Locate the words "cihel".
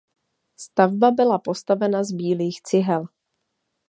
2.61-3.05